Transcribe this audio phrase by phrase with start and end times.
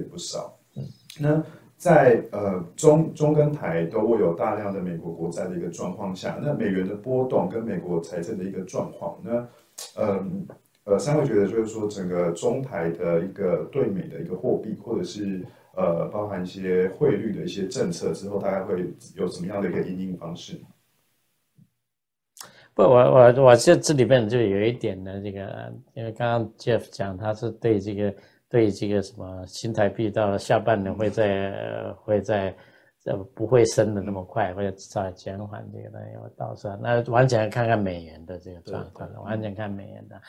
[0.00, 0.58] 也不少。
[1.18, 1.42] 那
[1.76, 9.48] 在呃中中跟台都会有大量的美国国债的一个状况下，那美元的波动跟美国财政的一个状况，那
[9.96, 10.26] 呃
[10.84, 15.42] 呃三位觉得就是说整个中台的一个对美的一个货币，或者是
[15.74, 20.60] 呃包含一些汇率的一些政策之后，大概会有什么样的一个应应方式？
[22.74, 28.14] 不，我我我这这里面就有一点呢，这个因为刚刚 Jeff 讲他是对这个。
[28.50, 32.52] 对这个什么新台币到下半年会在会在
[33.04, 40.20] 呃不会升的那么快，会稍微减缓这个的有倒是那完全看看美元的这个状况，完全看美元的。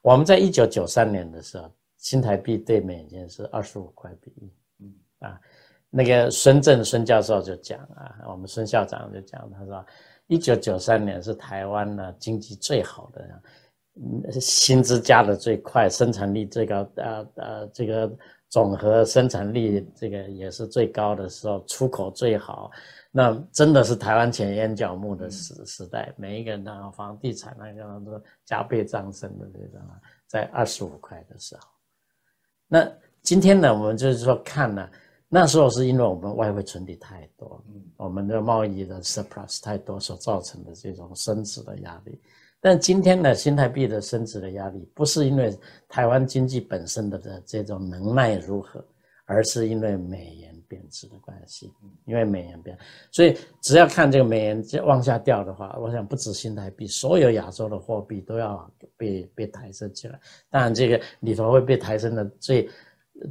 [0.00, 5.38] 我们在一九九三年的时候，新台币对美元是二十五块比一，嗯啊，
[5.90, 9.84] 那个孙正孙教授就讲啊，我们孙校长就讲，他说
[10.28, 13.22] 一九九三年是台湾呢经济最好的。
[14.40, 18.10] 薪资加的最快，生产力最高，呃呃，这个
[18.48, 22.70] 总和生产力这个也是最高的时候，出口最好，
[23.10, 29.80] 那真的是台湾前眼角目的时时代，每一个人的房地产那个都加倍上升的这种，
[30.26, 31.62] 在二十五块的时候，
[32.68, 32.86] 那
[33.22, 34.88] 今天呢，我们就是说看呢，
[35.26, 37.64] 那时候是因为我们外汇存底太多，
[37.96, 42.20] 我们的贸易的 surplus 太多所造成的这种升值的压力。
[42.66, 45.56] 但今天的新台币的升值的压力，不是因为
[45.88, 48.84] 台湾经济本身的的这种能耐如何，
[49.24, 51.72] 而是因为美元贬值的关系。
[52.06, 52.76] 因为美元贬，
[53.12, 60.18] 所以只要看这个美元往下掉的话，我想不止新台币，所有亚洲的货币都要被被抬升起来。
[60.50, 62.68] 当然，这个里头会被抬升的最，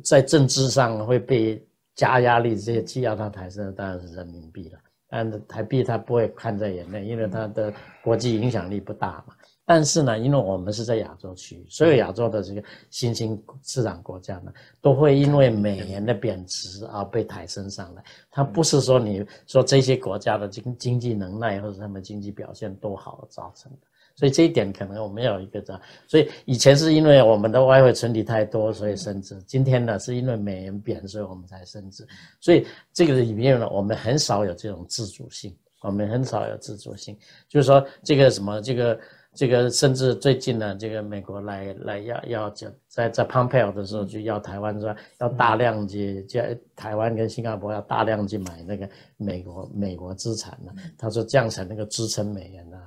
[0.02, 1.62] 在政治上会被
[1.94, 4.80] 加压力，这些既要它抬升当然是人民币了。
[5.08, 9.36] 但台币它不会看在眼内，因为它的国际影响力不大嘛。
[9.68, 18.04] 但是呢，因为我们是在亚洲区域，所有亚洲的这个新兴市场国家呢，都会因为美元的贬值而被抬升上来。
[18.30, 23.78] 它不是说你说这些国家的经经济能耐或者他们经济表现多好造成的。
[24.16, 25.78] 所以这一点可能我们有一个这，
[26.08, 29.36] 所以以前是因为我们的外汇存底太多，所以升值。
[29.46, 32.08] 今天呢，是因为美元贬，所以我们才升值。
[32.40, 37.18] 所以这个里面呢，我们很少有这种自主性，我们很少有自主性。
[37.50, 39.00] 就是说，这个什么，这个
[39.34, 50.72] 这个，甚至最近呢，这个美国来来要要讲，在在 Pompeo 的时候就要台湾说要大量去，在台湾跟新加坡要大量去买那个美国美国资产呢。
[50.98, 52.78] 他说这样才能够支撑美元呢。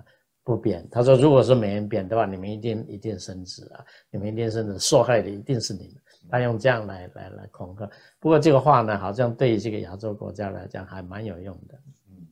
[0.49, 5.97] 不贬，他说，如果是美元贬的话，你们一定一定升值啊，你们一定升值，受害的一定是你们。
[6.31, 7.87] 他用这样来来来恐吓。
[8.19, 11.79] 不过这个话呢，好像对于这个亚洲国家来讲还蛮有用的。
[12.09, 12.27] 嗯，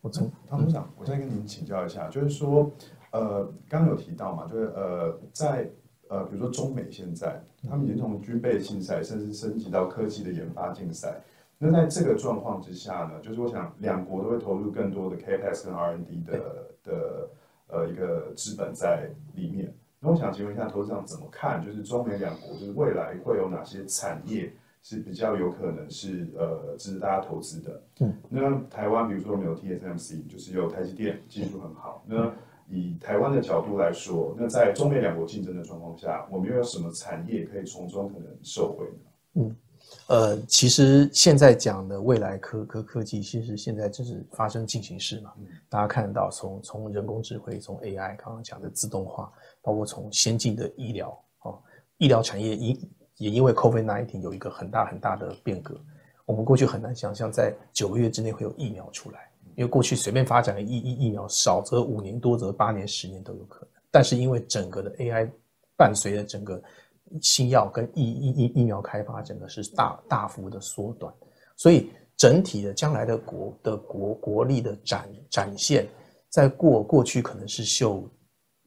[0.00, 2.70] 我从唐部长，我再跟您请教一下，就是说，
[3.10, 5.68] 呃，刚有提到嘛，就是呃，在
[6.08, 11.20] 呃，比如说中美现在，他们已经从军备竞赛，甚至升级到科技的研发竞赛。
[11.64, 17.28] 那在这个状况之下呢，就是我想两国都会投入更多的 capex 跟 R&D 的的
[17.68, 19.72] 呃一个资本在里面。
[20.00, 24.52] 那我想请问一下投资长怎么看，就是中美两国就是未来会有哪些产业
[24.82, 27.80] 是比较有可能是呃值得大家投资的？
[28.00, 32.02] 嗯，那台湾比如说我们有 TSMC，就是有台积电技术很好。
[32.08, 32.32] 那
[32.68, 39.10] 以台湾的角度来说，那在中美两国竞争的状况下，我们又有什么产业可以从中可能受惠呢？
[39.34, 39.56] 嗯。
[40.08, 45.32] 呃，其实现在讲的未来科科科技，其实现在正是发生进行式嘛。
[45.68, 49.32] 大家看得到，从从人工智慧，从 AI，刚刚讲的自动化，
[49.62, 51.58] 包括从先进的医疗哦，
[51.98, 55.80] 医疗产业因也因为 COVID-19 有一个很大很大的变革。
[56.26, 63.68] 我们过去很难想象，在九个月之内会有疫苗出来，因为过去随便发展疫疫疫苗，少则五年，多则八年、十年都有可能。
[63.90, 65.30] 但是因为整个的 AI
[65.76, 66.62] 伴随着整个。
[67.20, 71.12] 新药跟疫疫疫疫苗开发，整个是大大幅的缩短，
[71.56, 75.88] 所以整体的将来的国的国国力的展展现，
[76.28, 78.08] 在过过去可能是秀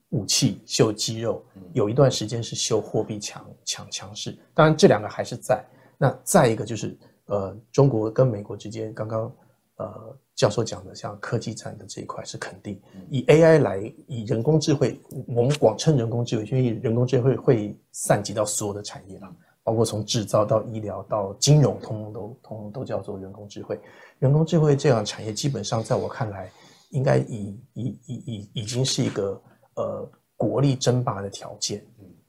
[0.09, 1.43] 武器、秀肌肉，
[1.73, 4.37] 有一段时间是秀货币强强强势。
[4.53, 5.65] 当然，这两个还是在。
[5.97, 9.31] 那再一个就是，呃，中国跟美国之间，刚刚
[9.77, 10.17] 呃。
[10.35, 12.77] 教授讲的像科技战的这一块是肯定，
[13.09, 19.33] 以 AI 来以人工智慧，我们广称人工智慧，因为人工智慧会散及到所有的产业了，
[19.63, 23.79] 包括从制造到医疗到金融，通通都通通都叫做人工智慧。
[24.19, 26.51] 人工智慧这样产业，基本上在我看来，
[26.89, 29.41] 应该已已已已已经是一个
[29.75, 31.81] 呃国力争霸的条件，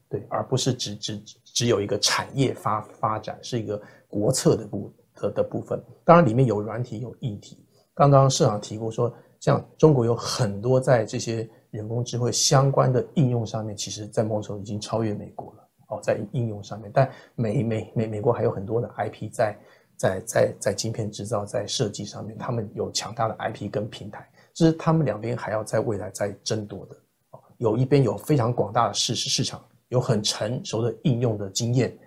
[0.07, 5.77] 对，而不是只只只有一个产业发发展，是一个国策的部的的部分。
[6.05, 7.61] 当然里面有软体有硬体。
[7.97, 15.67] 刚刚市长提过说，像中国有很多在这些人工智慧相关的应用上面，其实在某种已经超越美国了。
[15.89, 19.57] 哦，在应用上面，但美美美美国还有很多的 IP 在
[19.95, 26.95] 在在在晶片制造在设计上面，他们有强大的 IP 跟平台，这是他们两边还要在未来在争夺的。
[27.31, 31.97] 哦有一边有非常广大的市市场，有很成熟的应用的经验，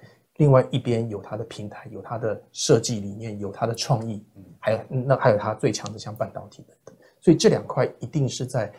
[0.40, 4.24] 另外一边有它的平台，有它的设计理念，有它的创意，
[4.58, 8.72] 还有那还有它最强的像半导体等等，所以这两块一定是在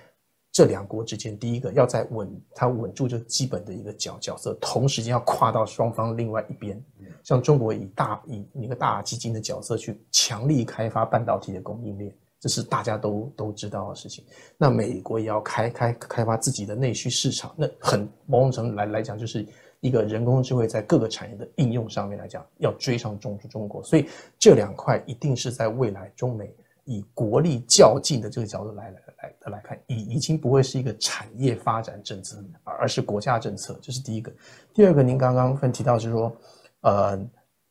[0.52, 6.84] 这两国之间，第一个要在稳它稳住这基本的一个角角色，同时间要跨到双方另外一边，
[7.22, 12.12] 像中国以大以一个大基金的角色去强力开发半导体的供应链。
[12.40, 14.26] 这是大家都都知道的事情。
[14.58, 19.46] 那美国也要开开开发自己的内需市场，那很某种程度来来讲，就是
[19.82, 23.84] 一个人工智慧在各个产业的应用上面来讲，要追上中中国。
[23.84, 24.08] 所以
[24.40, 26.56] 这两块一定是在未来中美
[26.86, 33.78] 以国力较劲的这个角度来来来来看，已已经不会是一个产业发展政策，而是国家政策。
[33.82, 34.32] 这是第一个。
[34.74, 36.36] 第二个，您刚刚分提到是说，
[36.82, 37.20] 呃。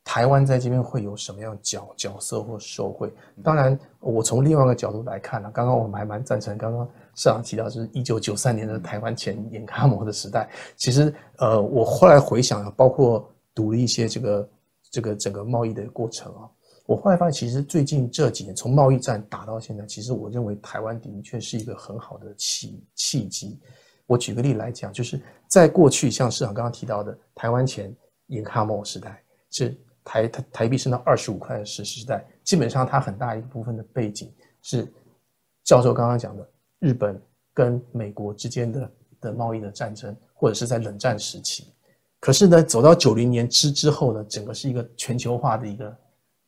[0.03, 3.13] 台湾在这边会有什么样角角色或受惠？
[3.45, 6.89] 当然，我从另外一个角度来看呢，刚刚我们还蛮赞成刚刚
[7.21, 10.49] 市长提到，就是一九九三年的台湾前眼卡膜的时代。
[10.75, 14.51] 其实，呃，我后来回想，包括读了一些这个
[14.91, 16.49] 这个整个贸易的过程啊，
[16.87, 23.61] 我后来发现，其实最近这几年从贸易战打到现在，其实我认为台湾的确是一个很好的契契机。
[24.07, 27.95] 我举个例来讲，就是在过去像市长刚刚提到的台湾前
[28.29, 29.79] 眼卡膜时代是。
[30.03, 34.33] 台台台币升到二十五块的时时代，基本上它很大一部分的背景
[34.63, 34.91] 是
[35.63, 36.51] 教授刚刚讲的
[36.81, 37.21] 日本
[37.55, 41.73] 跟美国之间的的贸易的战争，或者是在冷战时期。
[42.19, 45.97] 可是呢，走到九零年之之后呢，整个是一个全球化的一个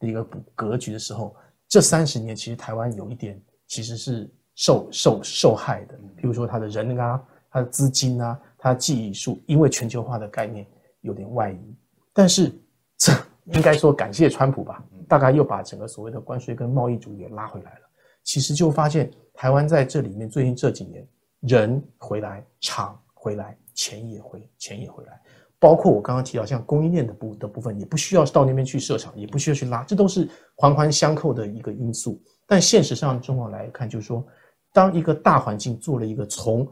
[0.00, 0.25] 的一个
[0.55, 1.34] 格局的时候，
[1.69, 10.67] 这三十年其实台湾有一点其实是受受受害的，比如说它的人啊，它的资金啊，它的技术，因为全球化的概念
[11.02, 11.76] 有点外移，
[12.12, 12.52] 但是
[12.99, 13.12] 这。
[13.46, 17.81] 应该说感谢川普吧，大概又把整个所谓的关税跟贸易主义拉回来了。
[18.24, 21.06] 其实就发现台湾在这里面最近这几年
[21.40, 25.20] 人回来，厂回来，钱也回，钱也回来。
[25.58, 32.20] 包括我刚刚提到像供应链的部的部分，也不需要到那边去设厂，也不需要去拉，这都是环环相扣的一个因素。
[32.48, 34.26] 但现实上状况来看，就是说，
[34.72, 36.66] 当一个大环境做了一个从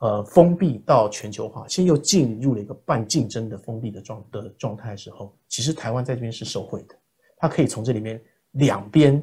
[0.00, 6.94] 呃，封闭到全球化，现在又进入了一个半竞争的封闭的状的状态的时候，其实台湾在这边是受惠的，
[7.36, 8.22] 它可以从这里面
[8.52, 9.20] 两边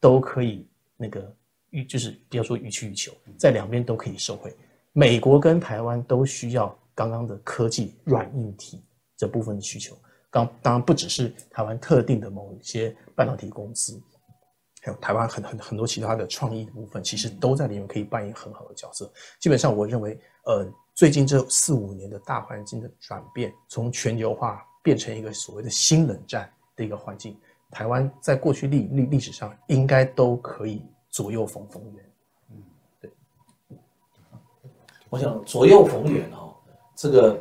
[0.00, 1.34] 都可以那个
[1.70, 4.54] 欲，就是不要说予取予求，在两边都可以受惠。
[4.92, 8.84] 美国跟台湾都需要刚刚的科技软硬体
[9.16, 9.96] 这部分的需求，
[10.30, 14.00] 刚当然不只是台湾特定的某一些半导体公司。
[14.82, 19.12] 还有台湾很很很多其他的创意的部分，其实都在里面可以扮演很好的角色。
[19.40, 20.64] 基本上，我认为，呃，
[20.94, 27.36] 最近这四五年的大环境的转变，从全球化变成一个所谓的新冷战的一个环境，
[27.70, 32.04] 台湾在过去历历历史上应该都可以左右逢逢源。
[32.50, 32.62] 嗯，
[33.00, 33.10] 对。
[35.10, 36.54] 我想左右逢源哦，
[36.94, 37.38] 这个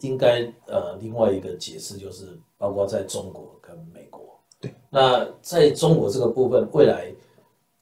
[0.00, 4.38] 应该呃另外一个解释就是，包括在中国跟美国。
[4.58, 7.12] 对那在中国这个部分，未来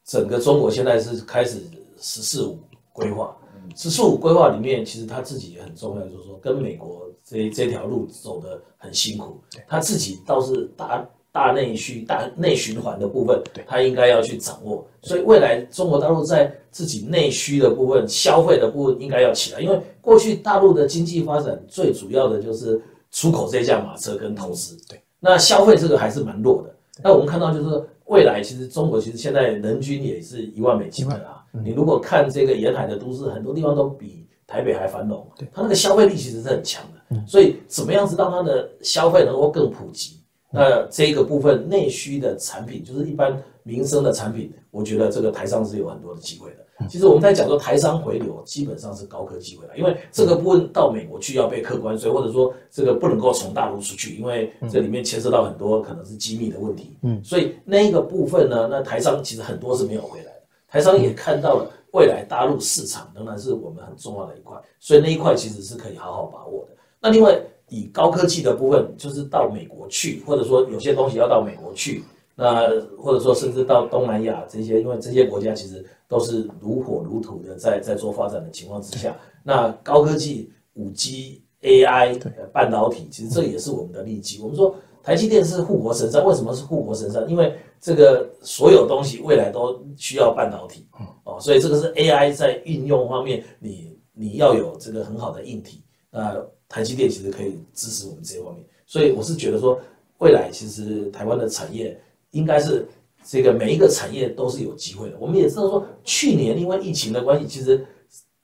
[0.05, 1.63] 整个中国现在是开始
[1.99, 2.59] “十四五”
[2.93, 3.37] 规划
[3.77, 14.87] ，“十四五”规划里面，其实他自己也很重要，就是说跟美国这这条路走得很辛苦，他自己倒是大大内需、大内循环的部分，它应该要去掌握。
[15.03, 26.73] 所以未来中国大陆在自己内需的部分、消费的部分应该要起来，因为过去大陆的经济发展最主要的就是出口这架马车跟投资，对，那消费这个还是蛮弱的。
[27.03, 31.45] 那我们看到，就是未来其实中国其实现在人均也是一万美金的啦。
[31.51, 35.27] 你如果看这个沿海的都市，很多地方都比台北还繁荣。
[35.53, 37.27] 它那个消费力其实是很强的。
[37.27, 40.21] 所以怎么样子让它的消费能够更普及？
[40.55, 46.57] 那这个部分内需的产品，就是一般民生的产品，我觉得这个台商是有很多的机会的。
[46.89, 56.97] 其实我们在讲说台商回流，基本上是高科技回来，因为这个部分到美国去要被客观，所以，或者说这个不能够从大陆出去，因为这里面牵涉到很多可能是机密的问题。
[57.03, 60.43] 嗯，所以那个部分呢，那台商其实很多是没有回来的。
[60.69, 66.77] 台商也看到了未来大陆市场仍然是我们很重要的一块，所以那一块其实是可以好好把握的。
[67.01, 67.39] 那另外
[67.75, 72.05] 以高科技的部分，就是到美国去，或者说有些东西要到美国去，
[72.35, 75.85] 那或者说甚至到东南亚这些，因为这些国家其实。
[76.07, 82.21] 都是如火如荼的在在做发展的情况之下，那高科技、五 G、AI、
[82.53, 84.41] 半导体，其实这也是我们的利基。
[84.41, 87.29] 我们说台积电是护国神山，为什么是护国神山？
[87.29, 90.87] 因为这个所有东西未来都需要半导体
[91.25, 95.83] 哦，所以这个是 AI 在运用方面，你你要有这个很好的硬体。
[96.11, 96.37] 那
[96.75, 98.65] 台积电其实可以支持我们这方面。
[98.85, 99.81] 所以我是觉得说，
[100.19, 101.97] 未来其实台湾的产业
[102.33, 102.85] 应该是
[103.25, 105.17] 这个每一个产业都是有机会的。
[105.21, 107.87] 我们也知道说，去年因为疫情的关系，其实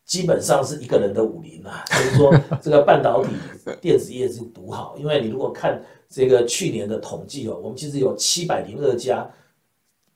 [0.07, 2.33] 基本上是一个人的武林啊，就是说
[2.63, 3.31] 这个半导体
[3.81, 4.97] 电子业是独好。
[4.97, 9.29] 因为你如果看这个去年的统计哦，我们其实有七百零二家，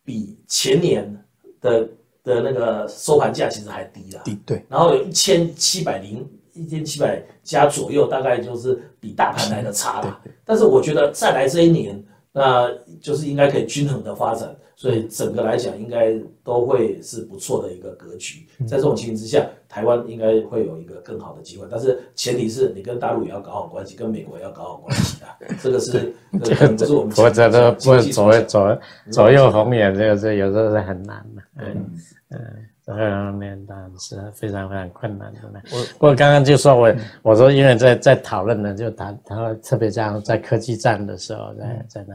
[0.04, 1.24] 比前年
[1.60, 1.88] 的
[2.22, 4.22] 的那个收盘价其实还低啊。
[4.24, 10.20] 低对，然后有一千七百零一千七百家左右，大概就是比大盘来的差了。
[10.44, 12.70] 但是我觉得再来这一年，那
[13.00, 18.46] 就是应该可以均衡的发展，所以整个来讲应该都会是不错的一个格局。
[18.66, 25.36] 在这种情形之下，台湾应该会有一个更好的机会，但是前提是你跟大陆也要搞好关系，跟美国也要搞好关系啊。
[25.62, 28.78] 这个是这个不是我们或者都不左左左
[29.10, 31.42] 左右逢源，这个是有时候是很难的。
[31.58, 31.90] 嗯
[32.30, 32.38] 嗯。
[32.86, 35.58] 这方面当然是非常非常困难的呢。
[35.72, 42.14] 我我刚刚就说我我说因为在在讨论呢，就谈他特别这样在科技战的时候，在在那，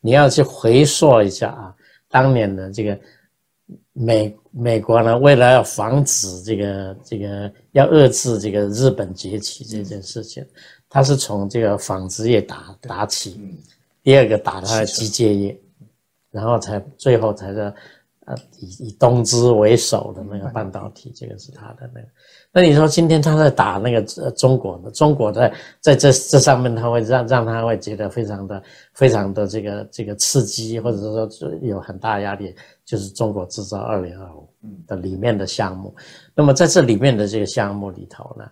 [0.00, 1.72] 你要去回溯一下啊，
[2.08, 2.98] 当年的这个
[3.92, 10.44] 美美国呢，为了要防止这个这个要遏制这个日本崛起这件事情，
[10.88, 13.40] 他是从这个纺织业打打起，
[14.02, 15.60] 第二个打他的机械业，
[16.32, 17.72] 然后才最后才是。
[18.28, 22.06] 呃，以以东芝为首的那个半导体，这个是他的那个。
[22.52, 31.02] 那你说今天他在打那个呃中国呢，中国在在这这上面，他会让让他会觉得非常的非常的这个这个刺激，或者是
[31.38, 32.54] 说有很大压力，
[32.84, 34.46] 就是中国制造二零二五
[34.86, 35.94] 的里面的项目。
[36.34, 38.44] 那么在这里面的这个项目里头呢，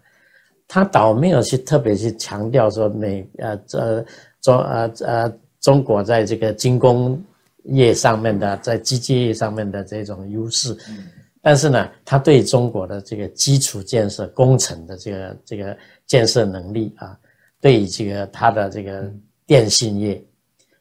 [0.66, 4.02] 他倒没有去特别去强调说美呃这
[4.40, 7.22] 中呃呃中国在这个精工。
[7.68, 10.76] 业上面的，在机械业上面的这种优势，
[11.42, 17.18] 但是呢，它对中国的这个基础建设工程的这个这个建设能力啊，
[17.60, 19.10] 对于这个它的这个
[19.46, 20.24] 电信业，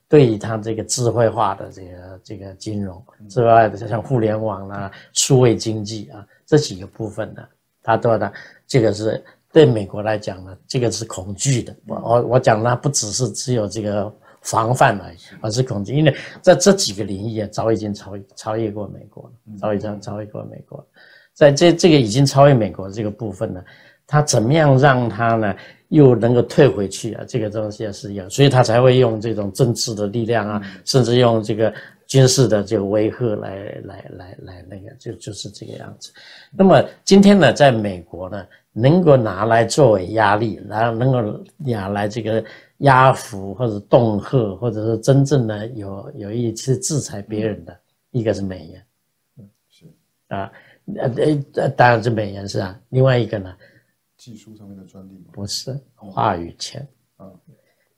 [0.07, 7.41] 对于它这个智慧化的这个这个金融之外的，像互联网啦、数位经济啊这几个部分呢，
[7.81, 8.31] 它都的
[8.67, 11.75] 这个是对美国来讲呢，这个是恐惧的。
[11.87, 14.13] 我我我讲呢，不只是只有这个。
[14.45, 20.85] 防范而已，而是恐惧，因为在这几个领域啊，早已经超超越过美国了，早已经超越过美国。
[21.33, 23.63] 在这这个已经超越美国这个部分呢，
[24.05, 25.55] 他怎么样让他呢
[25.89, 27.25] 又能够退回去啊？
[27.27, 31.73] 这个东西是要，所以他才会用这种政治的力量啊，甚至用这个
[32.05, 36.11] 军事的这个威吓来来来来那个，就就是这个样子。
[36.55, 42.43] 那么今天呢，在美国呢，能够拿来作为压力，然后能够拿来这个。
[42.79, 47.79] 压服或者恫吓，或者是真正的有有意去制裁别人的，
[48.11, 48.85] 一个是美元，
[49.37, 49.85] 嗯是。
[50.27, 50.51] 啊，
[50.97, 51.11] 呃
[51.53, 53.55] 呃当然是美元是啊，另外一个呢，
[54.17, 56.85] 技术上面的专利不是话语权
[57.17, 57.31] 啊，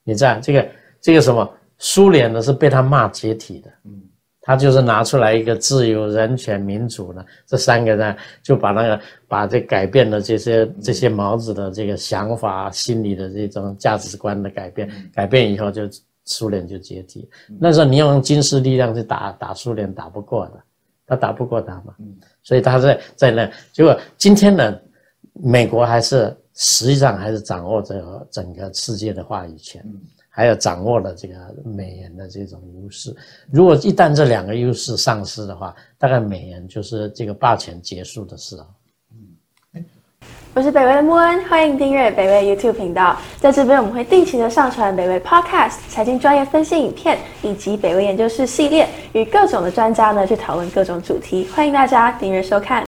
[0.03, 0.69] 你知道这个
[1.01, 4.01] 这个什么苏联呢是被他骂解体的，嗯。
[4.47, 15.81] 他就是拿出来一个自由、人权、民主呢，这三个呢，就把那个把这改变的这些这些毛子的这个想法、心理的这种价值观的改变，改变以后就
[16.23, 17.29] 苏联就解体。
[17.59, 20.63] 那时候你用军事力量去打打苏联，打不过的，
[21.05, 21.93] 他打不过他嘛。
[22.41, 24.79] 所以他在在那，结果今天呢，
[25.33, 29.85] 美国还是实际上还是掌握着整个世界的话语权。
[30.37, 31.33] 还有掌握了这个
[31.65, 33.11] 美元的这种优势，
[33.51, 38.67] 如果一旦这两个优势丧失的话，大概美元就是这个霸权结束的时候。
[39.73, 39.83] 嗯，
[40.53, 52.86] 我是北威的穆恩，欢迎订阅北威 YouTube 频道，在这边我们会定期的上传北威 Podcast 财经专业分析影片，以及北威研究室系列，与各种的专家呢去讨论各种主题，欢迎大家订阅收看。